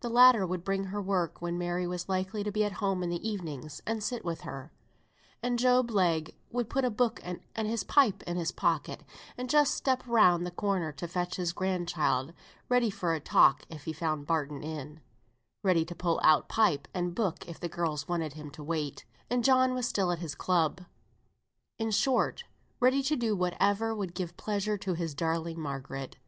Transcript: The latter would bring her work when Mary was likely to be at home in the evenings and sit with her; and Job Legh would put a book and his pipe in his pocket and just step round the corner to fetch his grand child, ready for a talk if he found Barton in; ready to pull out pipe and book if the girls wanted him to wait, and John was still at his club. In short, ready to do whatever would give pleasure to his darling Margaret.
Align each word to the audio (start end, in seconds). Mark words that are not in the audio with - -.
The 0.00 0.10
latter 0.10 0.46
would 0.46 0.64
bring 0.64 0.84
her 0.84 1.00
work 1.00 1.40
when 1.40 1.56
Mary 1.56 1.86
was 1.86 2.10
likely 2.10 2.44
to 2.44 2.52
be 2.52 2.62
at 2.62 2.72
home 2.72 3.02
in 3.02 3.08
the 3.08 3.26
evenings 3.26 3.80
and 3.86 4.02
sit 4.04 4.22
with 4.22 4.42
her; 4.42 4.70
and 5.42 5.58
Job 5.58 5.90
Legh 5.90 6.34
would 6.50 6.68
put 6.68 6.84
a 6.84 6.90
book 6.90 7.22
and 7.24 7.40
his 7.56 7.82
pipe 7.82 8.22
in 8.24 8.36
his 8.36 8.52
pocket 8.52 9.02
and 9.38 9.48
just 9.48 9.72
step 9.74 10.06
round 10.06 10.44
the 10.44 10.50
corner 10.50 10.92
to 10.92 11.08
fetch 11.08 11.36
his 11.36 11.54
grand 11.54 11.88
child, 11.88 12.34
ready 12.68 12.90
for 12.90 13.14
a 13.14 13.18
talk 13.20 13.62
if 13.70 13.84
he 13.84 13.94
found 13.94 14.26
Barton 14.26 14.62
in; 14.62 15.00
ready 15.62 15.86
to 15.86 15.94
pull 15.94 16.20
out 16.22 16.50
pipe 16.50 16.86
and 16.92 17.14
book 17.14 17.48
if 17.48 17.58
the 17.58 17.70
girls 17.70 18.06
wanted 18.06 18.34
him 18.34 18.50
to 18.50 18.62
wait, 18.62 19.06
and 19.30 19.42
John 19.42 19.72
was 19.72 19.88
still 19.88 20.10
at 20.12 20.18
his 20.18 20.34
club. 20.34 20.82
In 21.78 21.90
short, 21.92 22.44
ready 22.78 23.02
to 23.04 23.16
do 23.16 23.34
whatever 23.34 23.94
would 23.94 24.14
give 24.14 24.36
pleasure 24.36 24.76
to 24.76 24.92
his 24.92 25.14
darling 25.14 25.58
Margaret. 25.58 26.18